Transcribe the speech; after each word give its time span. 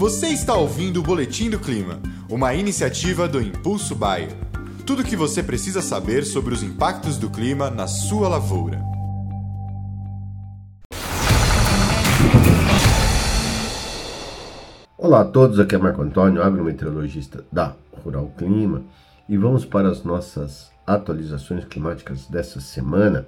Você 0.00 0.28
está 0.28 0.54
ouvindo 0.54 1.00
o 1.00 1.02
Boletim 1.02 1.50
do 1.50 1.58
Clima, 1.58 2.00
uma 2.26 2.54
iniciativa 2.54 3.28
do 3.28 3.38
Impulso 3.38 3.94
Bayer. 3.94 4.30
Tudo 4.86 5.02
o 5.02 5.04
que 5.04 5.14
você 5.14 5.42
precisa 5.42 5.82
saber 5.82 6.24
sobre 6.24 6.54
os 6.54 6.62
impactos 6.62 7.18
do 7.18 7.28
clima 7.28 7.68
na 7.68 7.86
sua 7.86 8.26
lavoura. 8.26 8.80
Olá 14.96 15.20
a 15.20 15.24
todos, 15.26 15.60
aqui 15.60 15.74
é 15.74 15.78
Marco 15.78 16.00
Antônio, 16.00 16.42
agrometeorologista 16.42 17.44
da 17.52 17.74
Rural 18.02 18.32
Clima, 18.38 18.82
e 19.28 19.36
vamos 19.36 19.66
para 19.66 19.90
as 19.90 20.02
nossas 20.02 20.70
atualizações 20.86 21.66
climáticas 21.66 22.24
dessa 22.24 22.58
semana 22.58 23.26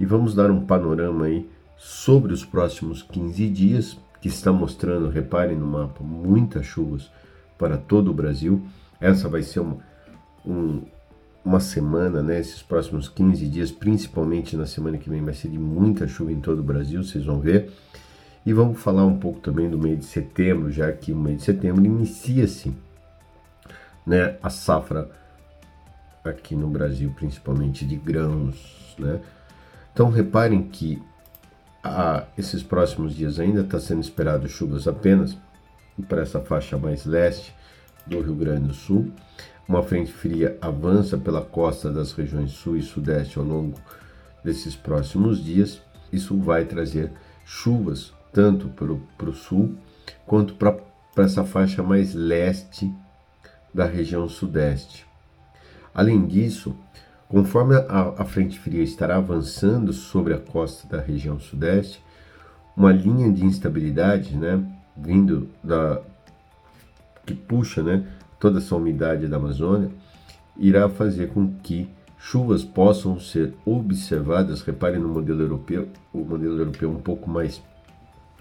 e 0.00 0.04
vamos 0.04 0.34
dar 0.34 0.50
um 0.50 0.66
panorama 0.66 1.26
aí 1.26 1.48
sobre 1.78 2.32
os 2.32 2.44
próximos 2.44 3.00
15 3.00 3.48
dias, 3.48 3.96
que 4.24 4.28
está 4.28 4.50
mostrando, 4.50 5.10
reparem 5.10 5.54
no 5.54 5.66
mapa, 5.66 6.02
muitas 6.02 6.64
chuvas 6.64 7.10
para 7.58 7.76
todo 7.76 8.10
o 8.10 8.14
Brasil. 8.14 8.66
Essa 8.98 9.28
vai 9.28 9.42
ser 9.42 9.60
uma, 9.60 9.76
um, 10.46 10.80
uma 11.44 11.60
semana, 11.60 12.22
né? 12.22 12.40
Esses 12.40 12.62
próximos 12.62 13.06
15 13.06 13.46
dias, 13.46 13.70
principalmente 13.70 14.56
na 14.56 14.64
semana 14.64 14.96
que 14.96 15.10
vem, 15.10 15.22
vai 15.22 15.34
ser 15.34 15.48
de 15.48 15.58
muita 15.58 16.08
chuva 16.08 16.32
em 16.32 16.40
todo 16.40 16.60
o 16.60 16.62
Brasil, 16.62 17.04
vocês 17.04 17.26
vão 17.26 17.38
ver. 17.38 17.70
E 18.46 18.52
vamos 18.54 18.80
falar 18.80 19.04
um 19.04 19.18
pouco 19.18 19.40
também 19.40 19.68
do 19.68 19.76
mês 19.76 19.98
de 19.98 20.06
setembro, 20.06 20.72
já 20.72 20.90
que 20.90 21.12
o 21.12 21.16
mês 21.16 21.40
de 21.40 21.44
setembro 21.44 21.84
inicia-se 21.84 22.74
né, 24.06 24.38
a 24.42 24.48
safra 24.48 25.10
aqui 26.24 26.56
no 26.56 26.68
Brasil, 26.68 27.12
principalmente 27.14 27.84
de 27.84 27.96
grãos, 27.96 28.96
né? 28.98 29.20
Então 29.92 30.08
reparem 30.08 30.62
que 30.62 31.02
a, 31.84 32.24
esses 32.38 32.62
próximos 32.62 33.14
dias 33.14 33.38
ainda 33.38 33.60
está 33.60 33.78
sendo 33.78 34.00
esperado 34.00 34.48
chuvas 34.48 34.88
apenas 34.88 35.36
para 36.08 36.22
essa 36.22 36.40
faixa 36.40 36.78
mais 36.78 37.04
leste 37.04 37.54
do 38.06 38.20
Rio 38.22 38.34
Grande 38.34 38.68
do 38.68 38.74
Sul. 38.74 39.12
Uma 39.68 39.82
frente 39.82 40.10
fria 40.10 40.56
avança 40.60 41.18
pela 41.18 41.42
costa 41.42 41.90
das 41.92 42.12
regiões 42.12 42.52
sul 42.52 42.76
e 42.76 42.82
sudeste 42.82 43.38
ao 43.38 43.44
longo 43.44 43.78
desses 44.42 44.74
próximos 44.74 45.42
dias. 45.44 45.80
Isso 46.10 46.36
vai 46.38 46.64
trazer 46.64 47.12
chuvas 47.44 48.14
tanto 48.32 48.68
para 48.68 49.28
o 49.28 49.34
sul 49.34 49.76
quanto 50.26 50.54
para 50.54 50.76
essa 51.18 51.44
faixa 51.44 51.82
mais 51.82 52.14
leste 52.14 52.92
da 53.72 53.84
região 53.84 54.28
sudeste. 54.28 55.06
Além 55.94 56.26
disso, 56.26 56.76
conforme 57.34 57.74
a, 57.74 58.14
a, 58.16 58.24
frente 58.24 58.60
fria 58.60 58.80
estará 58.80 59.16
avançando 59.16 59.92
sobre 59.92 60.32
a 60.32 60.38
costa 60.38 60.86
da 60.86 61.02
região 61.02 61.40
sudeste, 61.40 62.00
uma 62.76 62.92
linha 62.92 63.28
de 63.32 63.44
instabilidade, 63.44 64.36
né, 64.36 64.64
vindo 64.96 65.48
da 65.60 66.00
que 67.26 67.34
puxa, 67.34 67.82
né, 67.82 68.06
toda 68.38 68.58
essa 68.58 68.76
umidade 68.76 69.26
da 69.26 69.36
Amazônia, 69.36 69.90
irá 70.56 70.88
fazer 70.88 71.30
com 71.30 71.52
que 71.60 71.88
chuvas 72.16 72.62
possam 72.62 73.18
ser 73.18 73.52
observadas. 73.66 74.62
Reparem 74.62 75.00
no 75.00 75.08
modelo 75.08 75.42
europeu, 75.42 75.88
o 76.12 76.18
modelo 76.18 76.56
europeu 76.56 76.88
um 76.88 77.00
pouco 77.00 77.28
mais 77.28 77.60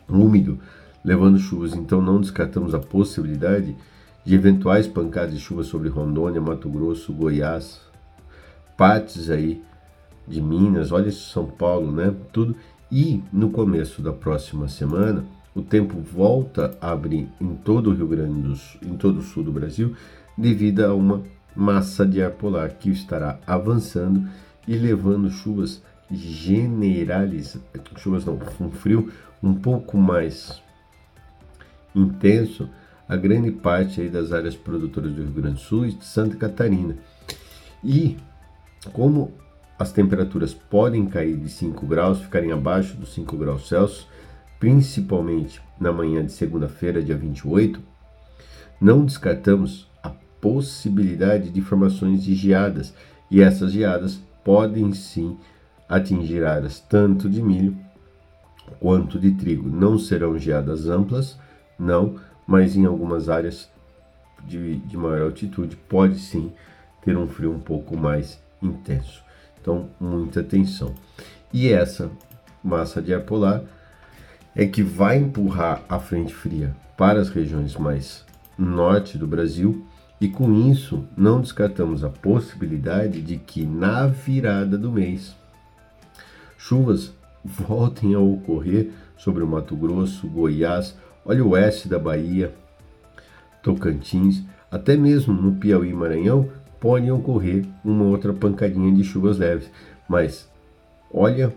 úmido, 0.08 0.60
levando 1.04 1.40
chuvas. 1.40 1.74
Então 1.74 2.00
não 2.00 2.22
descartamos 2.22 2.76
a 2.76 2.80
possibilidade 2.80 3.76
de 4.24 4.36
eventuais 4.36 4.86
pancadas 4.86 5.34
de 5.34 5.40
chuva 5.40 5.64
sobre 5.64 5.90
Rondônia, 5.90 6.40
Mato 6.40 6.70
Grosso, 6.70 7.12
Goiás, 7.12 7.92
partes 8.84 9.30
aí 9.30 9.64
de 10.28 10.42
Minas, 10.42 10.92
olha 10.92 11.10
São 11.10 11.46
Paulo, 11.46 11.90
né? 11.90 12.14
Tudo. 12.34 12.54
E 12.92 13.24
no 13.32 13.50
começo 13.50 14.02
da 14.02 14.12
próxima 14.12 14.68
semana, 14.68 15.24
o 15.56 15.62
tempo 15.62 16.02
volta 16.02 16.78
a 16.82 16.92
abrir 16.92 17.30
em 17.40 17.56
todo 17.56 17.90
o 17.90 17.94
Rio 17.94 18.10
Grande 18.10 18.42
do 18.42 18.58
Sul, 18.58 18.82
em 18.84 18.98
todo 18.98 19.20
o 19.20 19.22
sul 19.22 19.42
do 19.42 19.54
Brasil, 19.54 19.96
devido 20.38 20.82
a 20.82 20.94
uma 20.94 21.24
massa 21.56 22.06
de 22.06 22.22
ar 22.22 22.32
polar 22.32 22.72
que 22.72 22.90
estará 22.90 23.40
avançando 23.48 24.28
e 24.68 24.76
levando 24.76 25.30
chuvas 25.30 25.82
generalizadas, 26.12 27.62
chuvas 27.96 28.26
não, 28.26 28.38
um 28.60 28.70
frio 28.70 29.10
um 29.42 29.54
pouco 29.54 29.98
mais 29.98 30.62
intenso 31.96 32.70
a 33.08 33.16
grande 33.16 33.50
parte 33.50 34.02
aí 34.02 34.10
das 34.10 34.34
áreas 34.34 34.58
produtoras 34.58 35.14
do 35.14 35.22
Rio 35.24 35.32
Grande 35.32 35.56
do 35.56 35.62
Sul 35.62 35.86
e 35.86 35.94
de 35.94 36.04
Santa 36.04 36.36
Catarina. 36.36 36.98
E 37.82 38.18
como 38.92 39.32
as 39.78 39.92
temperaturas 39.92 40.54
podem 40.54 41.06
cair 41.06 41.38
de 41.38 41.50
5 41.50 41.86
graus, 41.86 42.22
ficarem 42.22 42.52
abaixo 42.52 42.96
dos 42.96 43.14
5 43.14 43.36
graus 43.38 43.68
Celsius, 43.68 44.08
principalmente 44.60 45.62
na 45.80 45.92
manhã 45.92 46.26
de 46.26 46.32
segunda-feira, 46.32 47.02
dia 47.02 47.18
28, 47.18 47.82
não 48.80 49.06
descartamos 49.06 49.90
a 50.02 50.10
possibilidade 50.40 51.50
de 51.50 51.62
formações 51.62 52.24
de 52.24 52.36
geadas, 52.36 52.94
e 53.30 53.42
essas 53.42 53.72
geadas 53.72 54.22
podem 54.44 54.94
sim 54.94 55.38
atingir 55.88 56.44
áreas 56.44 56.80
tanto 56.80 57.30
de 57.30 57.42
milho 57.42 57.76
quanto 58.80 59.20
de 59.20 59.32
trigo. 59.32 59.70
Não 59.70 59.98
serão 59.98 60.38
geadas 60.38 60.88
amplas, 60.88 61.38
não, 61.80 62.16
mas 62.46 62.76
em 62.76 62.86
algumas 62.86 63.30
áreas 63.30 63.70
de, 64.46 64.78
de 64.78 64.98
maior 64.98 65.22
altitude 65.22 65.76
pode 65.76 66.20
sim 66.20 66.52
ter 67.04 67.18
um 67.18 67.28
frio 67.28 67.54
um 67.54 67.60
pouco 67.60 67.96
mais 67.96 68.43
intenso. 68.64 69.24
Então, 69.62 69.90
muita 70.00 70.40
atenção. 70.40 70.94
E 71.52 71.70
essa 71.70 72.10
massa 72.64 73.02
de 73.02 73.14
ar 73.14 73.22
polar 73.22 73.62
é 74.56 74.66
que 74.66 74.82
vai 74.82 75.18
empurrar 75.18 75.84
a 75.90 76.00
frente 76.00 76.34
fria 76.34 76.76
para 76.98 77.20
as 77.20 77.30
regiões 77.30 77.76
mais 77.76 78.26
norte 78.58 79.18
do 79.18 79.28
Brasil 79.28 79.86
e 80.22 80.28
com 80.30 80.54
isso 80.70 81.06
não 81.18 81.42
descartamos 81.42 82.04
a 82.04 82.10
possibilidade 82.10 83.22
de 83.22 83.38
que 83.38 83.66
na 83.66 84.08
virada 84.08 84.78
do 84.78 84.92
mês 84.92 85.36
chuvas 86.58 87.14
voltem 87.44 88.14
a 88.14 88.20
ocorrer 88.20 88.92
sobre 89.18 89.44
o 89.44 89.48
Mato 89.48 89.76
Grosso, 89.76 90.28
Goiás, 90.28 90.96
Olha 91.26 91.44
o 91.44 91.52
oeste 91.52 91.88
da 91.88 91.98
Bahia, 91.98 92.54
Tocantins, 93.62 94.44
até 94.70 94.98
mesmo 94.98 95.34
no 95.34 95.54
Piauí 95.54 95.90
e 95.90 95.94
Maranhão, 95.94 96.50
podem 96.84 97.10
ocorrer 97.12 97.66
uma 97.82 98.04
outra 98.04 98.34
pancadinha 98.34 98.94
de 98.94 99.06
chuvas 99.06 99.38
leves. 99.38 99.72
Mas 100.06 100.50
olha 101.14 101.54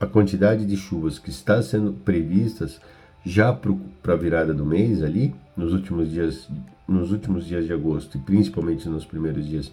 a 0.00 0.06
quantidade 0.06 0.66
de 0.66 0.76
chuvas 0.76 1.16
que 1.16 1.30
está 1.30 1.62
sendo 1.62 1.92
previstas 1.92 2.80
já 3.24 3.52
para 3.52 4.14
a 4.14 4.16
virada 4.16 4.52
do 4.52 4.66
mês 4.66 5.00
ali, 5.00 5.32
nos 5.56 5.72
últimos 5.72 6.10
dias, 6.10 6.48
nos 6.88 7.12
últimos 7.12 7.46
dias 7.46 7.66
de 7.66 7.72
agosto 7.72 8.18
e 8.18 8.20
principalmente 8.20 8.88
nos 8.88 9.04
primeiros 9.04 9.46
dias 9.46 9.70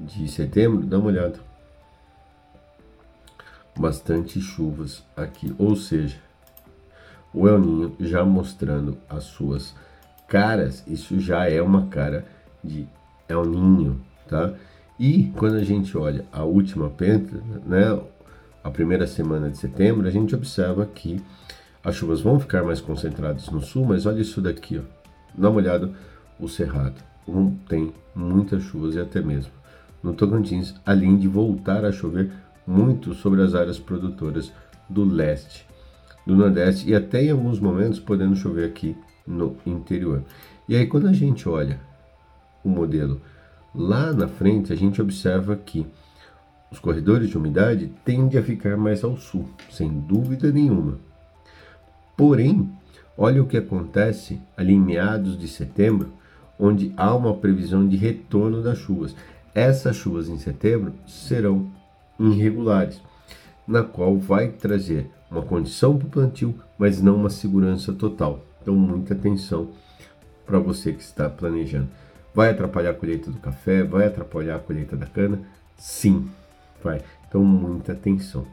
de 0.00 0.26
setembro, 0.26 0.86
dá 0.86 0.98
uma 0.98 1.08
olhada. 1.08 1.38
Bastante 3.78 4.40
chuvas 4.40 5.04
aqui, 5.14 5.54
ou 5.58 5.76
seja, 5.76 6.16
o 7.34 7.46
El 7.46 7.58
Ninho 7.58 7.96
já 8.00 8.24
mostrando 8.24 8.96
as 9.06 9.24
suas 9.24 9.74
caras, 10.26 10.82
isso 10.86 11.20
já 11.20 11.46
é 11.46 11.60
uma 11.60 11.88
cara 11.88 12.24
de 12.64 12.88
El 13.30 13.44
Ninho, 13.44 14.00
tá? 14.28 14.52
E 14.98 15.32
quando 15.36 15.56
a 15.56 15.64
gente 15.64 15.96
olha 15.96 16.26
a 16.32 16.44
última 16.44 16.90
penta, 16.90 17.42
né, 17.64 17.98
a 18.62 18.70
primeira 18.70 19.06
semana 19.06 19.48
de 19.48 19.56
setembro, 19.56 20.06
a 20.06 20.10
gente 20.10 20.34
observa 20.34 20.84
que 20.84 21.20
as 21.82 21.94
chuvas 21.94 22.20
vão 22.20 22.38
ficar 22.38 22.62
mais 22.62 22.80
concentradas 22.80 23.48
no 23.48 23.62
sul, 23.62 23.86
mas 23.86 24.04
olha 24.04 24.20
isso 24.20 24.42
daqui, 24.42 24.78
ó. 24.78 24.82
Dá 25.34 25.48
uma 25.48 25.58
olhada 25.58 25.90
o 26.38 26.48
Cerrado. 26.48 27.02
Um, 27.26 27.54
tem 27.68 27.92
muitas 28.14 28.62
chuvas 28.64 28.94
e 28.94 29.00
até 29.00 29.20
mesmo 29.20 29.52
no 30.02 30.14
Tocantins, 30.14 30.74
além 30.84 31.16
de 31.16 31.28
voltar 31.28 31.84
a 31.84 31.92
chover 31.92 32.30
muito 32.66 33.14
sobre 33.14 33.42
as 33.42 33.54
áreas 33.54 33.78
produtoras 33.78 34.52
do 34.88 35.04
leste 35.04 35.66
do 36.26 36.36
Nordeste 36.36 36.88
e 36.88 36.94
até 36.94 37.24
em 37.24 37.30
alguns 37.30 37.58
momentos 37.58 37.98
podendo 37.98 38.36
chover 38.36 38.64
aqui 38.64 38.96
no 39.26 39.56
interior. 39.66 40.22
E 40.68 40.76
aí 40.76 40.86
quando 40.86 41.08
a 41.08 41.12
gente 41.12 41.48
olha 41.48 41.80
o 42.64 42.68
modelo 42.68 43.20
lá 43.74 44.12
na 44.12 44.28
frente, 44.28 44.72
a 44.72 44.76
gente 44.76 45.00
observa 45.00 45.56
que 45.56 45.86
os 46.70 46.78
corredores 46.78 47.28
de 47.28 47.36
umidade 47.36 47.92
tendem 48.04 48.38
a 48.38 48.42
ficar 48.42 48.76
mais 48.76 49.02
ao 49.02 49.16
sul, 49.16 49.48
sem 49.70 49.88
dúvida 49.88 50.52
nenhuma. 50.52 50.98
Porém, 52.16 52.70
olha 53.16 53.42
o 53.42 53.46
que 53.46 53.56
acontece 53.56 54.40
ali 54.56 54.74
em 54.74 54.80
meados 54.80 55.38
de 55.38 55.48
setembro, 55.48 56.12
onde 56.58 56.92
há 56.96 57.14
uma 57.14 57.34
previsão 57.34 57.88
de 57.88 57.96
retorno 57.96 58.62
das 58.62 58.78
chuvas. 58.78 59.16
Essas 59.54 59.96
chuvas 59.96 60.28
em 60.28 60.38
setembro 60.38 60.92
serão 61.06 61.70
irregulares, 62.18 63.00
na 63.66 63.82
qual 63.82 64.16
vai 64.16 64.48
trazer 64.48 65.10
uma 65.30 65.42
condição 65.42 65.96
para 65.96 66.06
o 66.06 66.10
plantio, 66.10 66.54
mas 66.78 67.00
não 67.00 67.16
uma 67.16 67.30
segurança 67.30 67.92
total. 67.92 68.44
Então, 68.60 68.74
muita 68.74 69.14
atenção 69.14 69.70
para 70.44 70.58
você 70.58 70.92
que 70.92 71.02
está 71.02 71.30
planejando. 71.30 71.88
Vai 72.34 72.50
atrapalhar 72.50 72.90
a 72.90 72.94
colheita 72.94 73.30
do 73.30 73.38
café? 73.38 73.82
Vai 73.82 74.06
atrapalhar 74.06 74.56
a 74.56 74.60
colheita 74.60 74.96
da 74.96 75.06
cana? 75.06 75.40
Sim, 75.76 76.30
vai. 76.82 77.02
Então, 77.28 77.44
muita 77.44 77.92
atenção. 77.92 78.46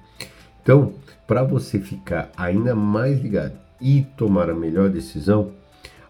Então, 0.62 0.94
para 1.26 1.44
você 1.44 1.80
ficar 1.80 2.30
ainda 2.36 2.76
mais 2.76 3.20
ligado 3.20 3.54
e 3.80 4.04
tomar 4.18 4.50
a 4.50 4.56
melhor 4.56 4.90
decisão, 4.90 5.54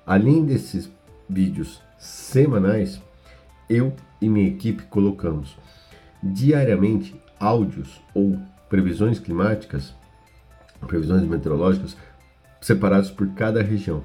Além 0.07 0.45
desses 0.45 0.89
vídeos 1.29 1.81
semanais, 1.99 3.01
eu 3.69 3.93
e 4.21 4.29
minha 4.29 4.47
equipe 4.47 4.83
colocamos 4.83 5.57
diariamente 6.23 7.13
áudios 7.37 8.01
ou 8.13 8.39
previsões 8.69 9.19
climáticas, 9.19 9.93
previsões 10.87 11.23
meteorológicas 11.23 11.97
separados 12.61 13.11
por 13.11 13.27
cada 13.33 13.61
região. 13.61 14.01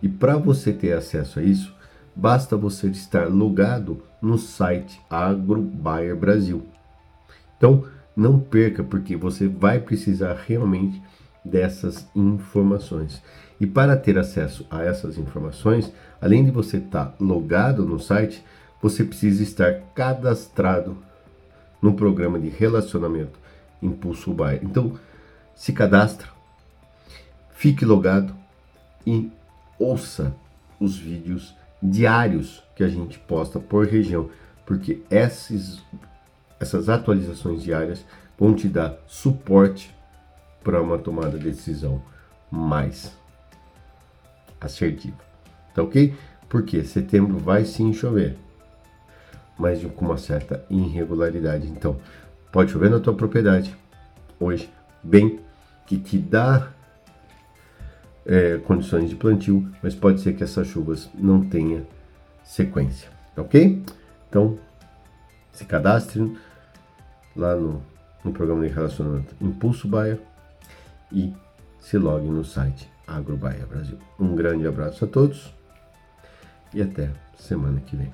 E 0.00 0.08
para 0.08 0.36
você 0.36 0.72
ter 0.72 0.92
acesso 0.92 1.40
a 1.40 1.42
isso, 1.42 1.74
basta 2.14 2.56
você 2.56 2.88
estar 2.88 3.28
logado 3.28 4.02
no 4.20 4.38
site 4.38 5.00
AgroBuyer 5.08 6.16
Brasil. 6.16 6.62
Então, 7.56 7.84
não 8.14 8.38
perca, 8.38 8.82
porque 8.82 9.16
você 9.16 9.48
vai 9.48 9.80
precisar 9.80 10.34
realmente 10.46 11.02
dessas 11.44 12.06
informações. 12.14 13.22
E 13.60 13.66
para 13.66 13.96
ter 13.96 14.18
acesso 14.18 14.66
a 14.70 14.82
essas 14.82 15.16
informações, 15.18 15.92
além 16.20 16.44
de 16.44 16.50
você 16.50 16.78
estar 16.78 17.14
logado 17.18 17.84
no 17.84 17.98
site, 17.98 18.44
você 18.80 19.04
precisa 19.04 19.42
estar 19.42 19.72
cadastrado 19.94 20.96
no 21.80 21.94
programa 21.94 22.38
de 22.38 22.48
relacionamento 22.48 23.38
Impulso 23.80 24.32
Buyer. 24.32 24.60
Então, 24.62 24.98
se 25.54 25.72
cadastra, 25.72 26.28
fique 27.52 27.84
logado 27.84 28.34
e 29.06 29.30
ouça 29.78 30.34
os 30.78 30.96
vídeos 30.96 31.54
diários 31.82 32.62
que 32.76 32.84
a 32.84 32.88
gente 32.88 33.18
posta 33.18 33.58
por 33.58 33.86
região, 33.86 34.30
porque 34.64 35.02
esses, 35.10 35.82
essas 36.60 36.88
atualizações 36.88 37.62
diárias 37.62 38.04
vão 38.38 38.54
te 38.54 38.68
dar 38.68 38.96
suporte 39.06 39.94
para 40.62 40.80
uma 40.80 40.98
tomada 40.98 41.38
de 41.38 41.44
decisão 41.44 42.02
mais 42.50 43.16
assertiva. 44.60 45.16
Tá 45.74 45.82
ok? 45.82 46.14
Porque 46.48 46.84
setembro 46.84 47.38
vai 47.38 47.64
sim 47.64 47.92
chover, 47.92 48.36
mas 49.58 49.82
com 49.82 50.04
uma 50.04 50.18
certa 50.18 50.64
irregularidade. 50.70 51.66
Então, 51.66 51.98
pode 52.52 52.70
chover 52.70 52.90
na 52.90 53.00
tua 53.00 53.14
propriedade 53.14 53.76
hoje, 54.38 54.70
bem 55.02 55.40
que 55.86 55.98
te 55.98 56.18
dá 56.18 56.70
é, 58.26 58.58
condições 58.58 59.10
de 59.10 59.16
plantio, 59.16 59.68
mas 59.82 59.94
pode 59.94 60.20
ser 60.20 60.34
que 60.34 60.44
essas 60.44 60.66
chuvas 60.66 61.10
não 61.14 61.42
tenha 61.42 61.84
sequência, 62.44 63.08
ok? 63.36 63.82
Então, 64.28 64.58
se 65.52 65.64
cadastre 65.64 66.36
lá 67.36 67.54
no, 67.54 67.82
no 68.24 68.32
programa 68.32 68.66
de 68.66 68.72
relacionamento 68.72 69.34
Impulso 69.40 69.88
Baia 69.88 70.18
e 71.10 71.32
se 71.80 71.98
logue 71.98 72.28
no 72.28 72.44
site 72.44 72.88
Agrobaia 73.06 73.66
Brasil. 73.66 73.98
Um 74.18 74.34
grande 74.34 74.66
abraço 74.66 75.04
a 75.04 75.08
todos 75.08 75.52
e 76.72 76.80
até 76.80 77.10
semana 77.38 77.80
que 77.80 77.96
vem. 77.96 78.12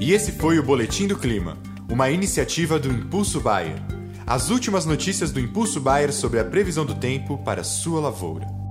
E 0.00 0.12
esse 0.12 0.32
foi 0.32 0.58
o 0.58 0.64
Boletim 0.64 1.06
do 1.06 1.16
Clima, 1.16 1.56
uma 1.88 2.10
iniciativa 2.10 2.76
do 2.76 2.88
Impulso 2.88 3.40
Bayer. 3.40 4.01
As 4.26 4.50
últimas 4.50 4.86
notícias 4.86 5.32
do 5.32 5.40
Impulso 5.40 5.80
Bayer 5.80 6.12
sobre 6.12 6.38
a 6.38 6.44
previsão 6.44 6.86
do 6.86 6.94
tempo 6.94 7.38
para 7.38 7.64
sua 7.64 8.00
lavoura. 8.00 8.61